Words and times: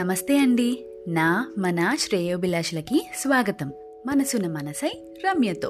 నమస్తే 0.00 0.38
అండి. 0.38 0.84
నా 1.08 1.54
మన 1.58 1.96
శ్రేయోభిలాషులకి 1.98 3.06
స్వాగతం. 3.16 3.72
మనసున 4.06 4.46
మనసై 4.46 5.16
రమ్యతో. 5.24 5.68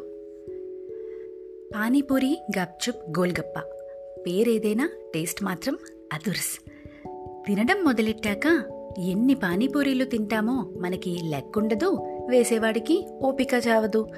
పానీపూరి 1.75 2.39
గప్చుప్ 2.59 3.19
గోల్గప్ప. 3.19 3.61
పేరేదైనా 4.27 4.91
టేస్ట్ 5.15 5.43
మాత్రం 5.43 5.79
అదుర్స్. 6.13 6.71
తినడం 7.47 7.85
మొదలెట్టాక 7.85 8.63
ఎన్ని 8.99 9.35
పానీపూరీలు 9.35 10.05
తింటామో 10.05 10.73
మనకి 10.81 11.21
లెక్కుండదు 11.25 11.99
వేసేవాడికి 12.31 13.07
ఓపిక 13.23 13.55
చావదు. 13.69 14.09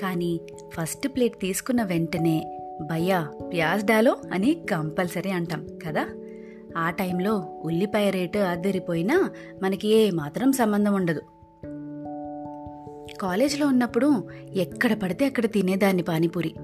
కానీ 0.00 0.40
ఫస్ట్ 0.70 1.08
ప్లేట్ 1.08 1.40
తీసుకున్న 1.40 1.82
వెంటనే 1.82 2.58
భయ్యా 2.80 3.30
ప్యాజ్ 3.52 3.84
డాలో 3.84 4.16
అని 4.32 4.66
కంపల్సరీ 4.70 5.30
అంటాం 5.30 5.66
కదా? 5.86 6.06
ఆ 6.76 6.90
టైంలో 6.90 7.60
ఉల్లిపాయ 7.64 8.10
రేటు 8.10 8.38
అద్దరిపోయినా 8.38 9.30
మనకి 9.62 9.88
ఏ 9.88 10.10
మాత్రం 10.10 10.52
సంబంధం 10.52 10.94
ఉండదు. 10.94 11.20
కాలేజ్లో 13.22 13.66
ఉన్నప్పుడు 13.66 14.24
ఎక్కడ 14.54 14.92
పడితే 14.92 15.26
అక్కడ 15.26 15.46
తినేదాన్ని 15.46 16.02
పానీపూరి. 16.02 16.54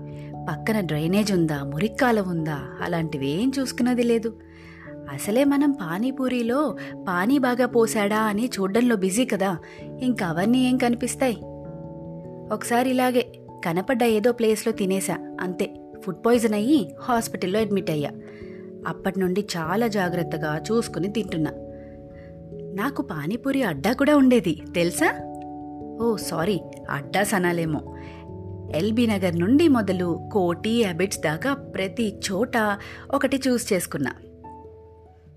పక్కన 0.51 0.81
డ్రైనేజ్ 0.81 1.33
ఉందా 1.33 1.65
మురిక్కాల 1.65 2.21
ఉందా 2.21 2.61
అలాంటివి 2.81 3.29
ఏం 3.29 3.53
చూసుకున్నది 3.59 4.03
లేదు. 4.03 4.41
అసలే 5.11 5.45
మనం 5.45 5.71
పానీపూరిలో 5.71 6.77
పానీ 7.09 7.39
బాగా 7.39 7.67
పోసాడా 7.67 8.21
అని 8.21 8.51
చూడడంలో 8.61 8.97
బిజీ 8.97 9.25
కదా 9.25 9.59
ఇంకా 10.01 10.27
అవన్నీ 10.27 10.69
ఏం 10.69 10.77
కనిపిస్తాయి? 10.77 11.39
ఒకసారి 12.55 12.91
ఇలాగే 12.91 13.33
కనపడ్డ 13.65 14.05
ఏదో 14.05 14.33
ప్లేస్లో 14.33 14.73
తినేసా 14.73 15.37
అంతే. 15.41 15.75
ఫుడ్ 16.05 16.27
పాయిజన్ 16.27 16.55
అయ్యి 16.55 16.95
హాస్పిటల్లో 17.01 17.61
అడ్మిట్ 17.61 17.91
అయ్యా. 17.91 18.11
అప్పటి 18.87 19.21
నుండి 19.21 19.47
చాలా 19.57 19.87
జాగ్రత్తగా 19.87 20.63
చూసుకుని 20.73 21.09
తింటున్నా. 21.09 21.53
నాకు 22.75 23.03
పానీపూరి 23.03 23.63
అడ్డా 23.63 23.93
కూడా 23.93 24.17
ఉండేది 24.17 24.63
తెలుసా? 24.75 25.15
ఓ 26.03 26.17
సారీ 26.17 26.61
అడ్డా 26.91 27.23
సనాలేమో 27.23 27.97
ఎల్బీ 28.75 29.07
నగర్ 29.07 29.39
నుండి 29.39 29.69
మొదలు 29.69 30.31
కోటి 30.33 30.85
అబిట్స్ 30.85 31.19
దాకా 31.19 31.55
ప్రతి 31.55 32.21
చోట 32.33 32.79
ఒకటి 33.15 33.41
చూస్ 33.49 33.73
చేసుకున్నా. 33.73 34.13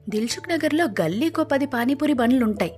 దిల్సుఖ్ 0.09 0.49
నగర్లో 0.49 0.85
గల్లీకో 0.85 1.43
పది 1.43 1.65
పానీపూరి 1.65 2.13
బండ్లుంటాయి. 2.13 2.71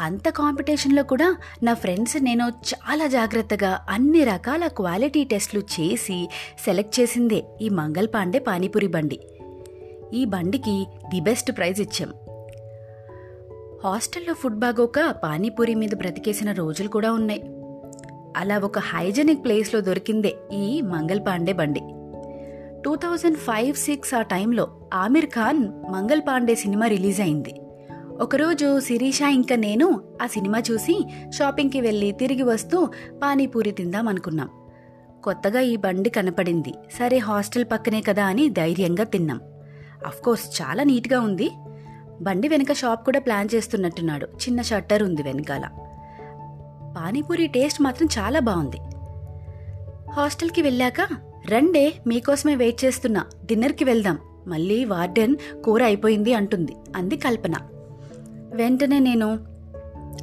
అంత 0.00 0.28
కాంపిటీషన్లో 0.28 1.02
కూడా 1.02 1.36
నా 1.62 1.74
ఫ్రెండ్స్ 1.74 2.22
నేను 2.22 2.48
చాలా 2.48 3.06
జాగ్రత్తగా 3.06 3.86
అన్ని 3.88 4.24
రకాల 4.24 4.66
క్వాలిటీ 4.66 5.24
టెస్ట్లు 5.24 5.60
చేసి 5.60 6.28
సెలెక్ట్ 6.64 7.00
చేసిందే 7.00 7.44
ఈ 7.60 7.68
మంగల్ 7.68 8.06
పాండే 8.06 8.38
పానీపూరి 8.38 8.86
బండి. 8.86 9.20
ఈ 10.12 10.24
బండికి 10.24 10.86
ది 11.08 11.20
బెస్ట్ 11.20 11.52
ప్రైజ్ 11.52 11.80
ఇచ్చాం. 11.80 12.14
హాస్టల్లో 13.84 14.34
ఫుడ్ 14.34 14.58
బాగోక 14.58 15.14
పానీపూరి 15.24 15.74
మీద 15.74 15.88
బ్రతికేసిన 15.96 16.52
రోజులు 16.52 16.88
కూడా 16.88 17.12
ఉన్నాయి. 17.12 17.42
అలా 18.36 18.58
ఒక 18.58 18.78
హైజెనిక్ 18.78 19.44
ప్లేస్లో 19.44 19.80
దొరికిందే 19.80 20.36
ఈ 20.52 20.80
మంగల్ 20.80 21.20
పాండే 21.20 21.52
బండి. 21.52 21.80
టూ 22.84 22.96
థౌజండ్ 22.96 23.36
ఫైవ్ 23.36 23.74
సిక్స్ 23.74 24.14
ఆ 24.14 24.22
టైంలో 24.22 24.80
ఆమిర్ 24.94 25.26
ఖాన్ 25.26 25.92
మంగల్ 25.92 26.20
పాండే 26.20 26.54
సినిమా 26.54 26.86
రిలీజ్ 26.86 27.20
అయింది. 27.20 27.54
ఒకరోజు 28.20 28.80
శిరీష 28.80 29.22
ఇంకా 29.22 29.56
నేను 29.56 30.00
ఆ 30.22 30.26
సినిమా 30.26 30.62
చూసి 30.70 31.04
షాపింగ్కి 31.30 31.80
వెళ్ళి 31.80 32.12
తిరిగి 32.12 32.42
వస్తూ 32.42 32.88
పానీపూరి 33.22 33.70
తిందాం 33.70 34.08
అనుకున్నాం. 34.08 34.48
కొత్తగా 35.24 35.60
ఈ 35.60 35.76
బండి 35.76 36.10
కనపడింది. 36.10 36.74
సరే 36.98 37.18
హాస్టల్ 37.18 37.64
పక్కనే 37.64 38.00
కదా 38.00 38.24
అని 38.24 38.48
ధైర్యంగా 38.48 39.04
తిన్నాం. 39.04 39.40
కోర్స్ 40.10 40.62
చాలా 40.62 40.82
నీట్గా 40.82 41.20
ఉంది. 41.20 41.50
బండి 42.20 42.48
వెనక 42.48 42.72
షాప్ 42.72 43.04
కూడా 43.04 43.20
ప్లాన్ 43.20 43.48
చేస్తున్నట్టున్నాడు. 43.54 44.26
చిన్న 44.26 44.62
షట్టర్ 44.62 45.02
ఉంది 45.02 45.22
వెనకాల. 45.22 45.68
పానీపూరి 46.96 47.46
టేస్ట్ 47.46 47.82
మాత్రం 47.82 48.08
చాలా 48.18 48.40
బాగుంది. 48.40 48.76
హాస్టల్కి 50.12 50.62
వెళ్ళాక 50.62 51.00
రండే 51.50 51.94
మీకోసమే 52.06 52.54
వెయిట్ 52.54 52.84
చేస్తున్నా. 52.84 53.24
డిన్నర్కి 53.44 53.84
వెళ్దాం. 53.84 54.18
మళ్ళీ 54.46 54.84
వార్డెన్ 54.84 55.36
కూర 55.64 55.82
అయిపోయింది 55.82 56.34
అంటుంది. 56.34 56.76
అంది 56.96 57.16
కల్పన. 57.16 57.54
వెంటనే 58.54 58.98
నేను 58.98 59.38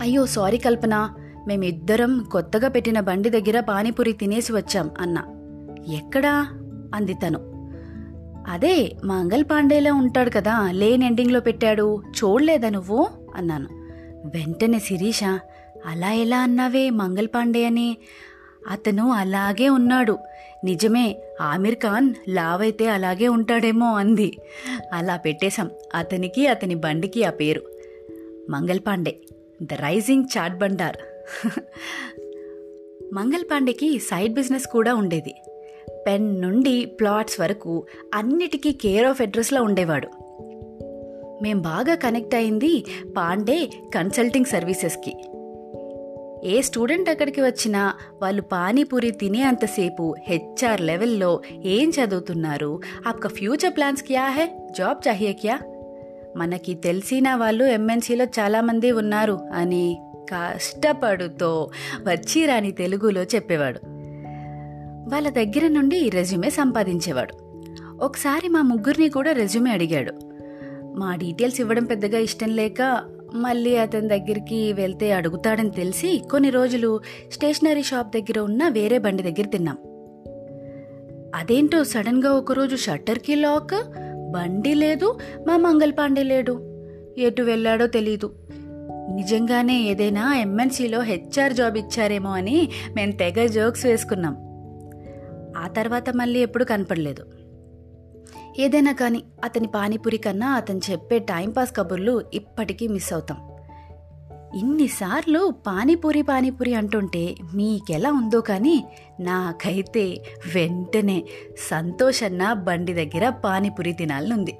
అయ్యో 0.01 0.25
సారీ 0.25 0.57
కల్పన. 0.57 1.13
మేమిద్దరం 1.47 2.23
కొత్తగా 2.31 2.67
పెట్టిన 2.67 2.99
బండి 2.99 3.29
దగ్గర 3.29 3.59
పానీపూరి 3.59 4.13
తినేసి 4.13 4.53
వచ్చాం 4.53 4.91
అన్నా. 4.99 5.25
ఎక్కడా? 5.93 6.47
అంది 6.95 7.13
తను. 7.13 7.48
అదే 8.47 8.91
మంగల్ 9.05 9.43
పాండేలో 9.43 9.93
ఉంటాడు 9.93 10.29
కదా 10.29 10.71
లేన్ 10.71 11.03
ఎండింగ్లో 11.03 11.39
పెట్టాడు 11.39 12.01
చూడలేదా 12.01 12.69
నువ్వు? 12.69 13.07
అన్నాను. 13.35 13.67
వెంటనే 14.37 14.79
శిరీష 14.79 15.23
అలా 15.85 16.11
ఎలా 16.11 16.39
అన్నావే 16.39 16.89
మంగల్ 16.89 17.27
పాండే 17.27 17.65
అని? 17.65 17.97
అతను 18.67 19.11
అలాగే 19.11 19.69
ఉన్నాడు. 19.69 20.17
నిజమే 20.63 21.17
ఆమిర్ 21.41 21.75
ఖాన్ 21.75 22.13
లావైతే 22.29 22.89
అలాగే 22.89 23.27
ఉంటాడేమో 23.27 23.95
అంది. 23.95 24.37
అలా 24.93 25.17
పెట్టేశాం 25.17 25.69
అతనికి 25.95 26.47
అతని 26.47 26.75
బండికి 26.75 27.23
ఆ 27.23 27.29
పేరు. 27.29 27.61
Mangal 28.49 28.79
Pandey 28.79 29.17
the 29.61 29.73
rising 29.73 30.23
chaat 30.37 30.57
Bandar. 30.57 30.97
మంగల్ 33.13 33.43
పాండేకి 33.43 33.99
సైడ్ 33.99 34.33
బిజినెస్ 34.33 34.67
కూడా 34.67 34.95
ఉండేది. 34.95 35.35
పెన్ 36.07 36.41
నుండి 36.41 36.85
ప్లాట్స్ 36.85 37.39
వరకు 37.39 37.85
అన్నిటికీ 38.13 38.71
కేర్ 38.71 39.05
ఆఫ్ 39.05 39.21
అడ్రస్లో 39.21 39.63
ఉండేవాడు. 39.63 40.07
మేం 41.41 41.61
బాగా 41.61 41.95
కనెక్ట్ 41.95 42.35
అయింది 42.35 42.85
పాండే 43.17 43.69
కన్సల్టింగ్ 43.95 44.45
సర్వీసెస్కి. 44.45 45.15
ఏ 46.43 46.61
స్టూడెంట్ 46.61 47.09
అక్కడికి 47.09 47.41
వచ్చినా 47.41 47.93
వాళ్ళు 48.21 48.41
పానీపూరి 48.41 49.11
తినే 49.11 49.41
అంతసేపు 49.41 50.15
హెచ్ఆర్ 50.27 50.81
లెవెల్లో 50.81 51.41
ఏం 51.65 51.89
చదువుతున్నారు? 51.89 52.79
ఆప్క 53.07 53.27
ఫ్యూచర్ 53.27 53.75
ప్లాన్స్ 53.75 54.03
క్యా 54.03 54.29
హే? 54.29 54.51
జాబ్ 54.77 55.07
చాహియే 55.07 55.33
క్యా? 55.33 55.59
మనకి 56.37 56.73
తెలిసిన 56.73 57.35
వాళ్ళు 57.35 57.65
ఎంఎన్సీలో 57.65 58.25
చాలామంది 58.25 58.91
ఉన్నారు 58.91 59.39
అని 59.53 59.97
కష్టపడుతో 60.33 61.69
వచ్చి 62.07 62.45
రాని 62.45 62.71
తెలుగులో 62.71 63.23
చెప్పేవాడు. 63.23 63.98
వాళ్ళ 65.09 65.29
దగ్గర 65.29 65.67
నుండి 65.67 66.09
రెజ్యూమే 66.09 66.49
సంపాదించేవాడు. 66.49 67.33
ఒకసారి 68.01 68.47
మా 68.47 68.61
ముగ్గురిని 68.61 69.09
కూడా 69.09 69.31
రెజ్యూమే 69.31 69.71
అడిగాడు. 69.71 70.13
మా 70.97 71.15
డీటెయిల్స్ 71.15 71.61
ఇవ్వడం 71.61 71.85
పెద్దగా 71.85 72.19
ఇష్టం 72.19 72.49
లేక 72.49 73.03
మళ్ళీ 73.33 73.77
అతని 73.77 74.07
దగ్గరికి 74.07 74.73
వెళ్తే 74.73 75.11
అడుగుతాడని 75.11 75.71
తెలిసి 75.71 76.21
కొన్ని 76.31 76.49
రోజులు 76.49 76.99
స్టేషనరీ 77.31 77.83
షాప్ 77.83 78.17
దగ్గర 78.17 78.39
ఉన్న 78.39 78.67
వేరే 78.67 78.97
బండి 78.97 79.23
దగ్గర 79.23 79.43
తిన్నాం. 79.43 79.77
అదేంటో 81.35 81.83
సడన్గా 81.83 82.31
ఒకరోజు 82.31 82.75
షట్టర్కి 82.75 83.35
లాక్ 83.35 83.87
బండి 84.31 84.73
లేదు 84.73 85.17
మా 85.47 85.57
మంగళ 85.57 85.91
పాండే 85.91 86.23
లేడు. 86.23 86.85
ఎటు 87.17 87.41
వెళ్ళాడో 87.41 87.87
తెలీదు. 87.87 88.33
నిజంగానే 89.15 89.81
ఏదైనా 89.81 90.35
ఎంఎన్సీలో 90.35 91.01
హెచ్ఆర్ 91.01 91.53
జాబ్ 91.53 91.77
ఇచ్చారేమో 91.77 92.31
అని 92.31 92.69
మేము 92.95 93.11
తెగ 93.11 93.45
జోక్స్ 93.45 93.85
వేసుకున్నాం. 93.85 94.48
ఆ 95.59 95.67
తర్వాత 95.67 96.09
మళ్ళీ 96.09 96.39
ఎప్పుడు 96.39 96.63
కనపడలేదు. 96.63 97.25
ఏదైనా 98.59 98.91
కానీ 98.91 99.23
అతని 99.43 99.67
పానీపూరి 99.67 100.17
కన్నా 100.17 100.47
అతను 100.47 100.81
చెప్పే 100.91 101.19
టైంపాస్ 101.19 101.75
కబుర్లు 101.75 102.23
ఇప్పటికీ 102.33 102.87
మిస్ 102.87 103.13
అవుతాం. 103.13 103.37
ఇన్నిసార్లు 104.55 105.53
పానీపూరి 105.67 106.21
పానీపూరి 106.21 106.73
అంటుంటే 106.73 107.35
మీకెలా 107.55 108.11
ఉందో 108.11 108.41
కానీ 108.41 108.83
నాకైతే 109.19 110.23
వెంటనే 110.55 111.23
సంతోషన్న 111.69 112.53
బండి 112.53 112.93
దగ్గర 112.93 113.29
పానీపూరి 113.29 113.93
తినాలనుంది. 113.93 114.57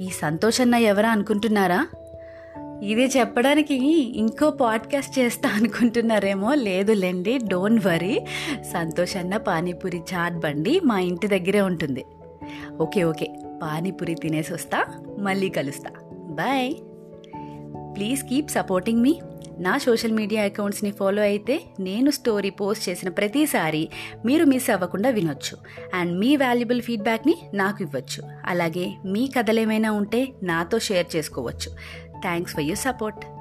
ఈ 0.00 0.08
సంతోషన్న 0.08 0.74
ఎవరా 0.74 1.10
అనుకుంటున్నారా? 1.10 1.86
ఇది 2.82 3.04
చెప్పడానికి 3.04 3.74
ఇంకో 4.18 4.50
పాడ్కాస్ట్ 4.50 5.18
చేస్తా 5.18 5.48
అనుకుంటున్నారేమో 5.48 6.54
లేదులేండి 6.54 7.38
డోంట్ 7.38 7.86
వరీ. 7.86 8.20
సంతోష్ 8.72 9.16
అన్న 9.16 9.36
పానీపూరి 9.36 9.98
చాట్ 9.98 10.34
బండి 10.34 10.80
మా 10.80 11.00
ఇంటి 11.00 11.26
దగ్గరే 11.26 11.60
ఉంటుంది. 11.60 12.04
ఓకే 12.80 13.04
ఓకే 13.04 13.26
పానీపూరి 13.62 14.14
తినేసి 14.14 14.52
వస్తా 14.52 15.04
మళ్ళీ 15.18 15.48
కలుస్తా. 15.48 15.90
బాయ్. 16.12 16.74
ప్లీజ్ 17.96 18.22
కీప్ 18.22 18.50
సపోర్టింగ్ 18.50 19.02
మీ. 19.02 19.20
నా 19.58 19.78
సోషల్ 19.78 20.12
మీడియా 20.12 20.44
అకౌంట్స్ని 20.44 20.90
ఫాలో 20.90 21.22
అయితే 21.22 21.60
నేను 21.80 22.10
స్టోరీ 22.10 22.50
పోస్ట్ 22.50 22.88
చేసిన 22.88 23.08
ప్రతిసారి 23.08 23.88
మీరు 24.24 24.44
మిస్ 24.44 24.70
అవ్వకుండా 24.70 25.10
వినొచ్చు. 25.10 25.56
అండ్ 25.94 26.18
మీ 26.18 26.36
వాల్యుబుల్ 26.36 26.82
ఫీడ్బ్యాక్ని 26.82 27.34
నాకు 27.54 27.82
ఇవ్వచ్చు. 27.82 28.22
అలాగే 28.46 28.92
మీ 29.04 29.30
కథలేమైనా 29.38 29.92
ఉంటే 29.92 30.28
నాతో 30.42 30.78
షేర్ 30.78 31.16
చేసుకోవచ్చు. 31.16 31.72
Thanks 32.22 32.52
for 32.52 32.60
your 32.60 32.76
support. 32.76 33.35